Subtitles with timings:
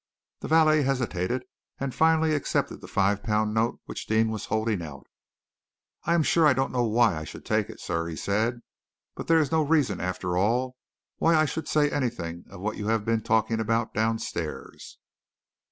[0.39, 1.43] The valet hesitated,
[1.79, 5.05] and finally accepted the five pound note which Deane was holding out.
[6.05, 8.61] "I am sure I don't know why I should take it, sir," he said,
[9.13, 10.75] "but there is no reason, after all,
[11.17, 14.97] why I should say anything of what you have been talking about, downstairs."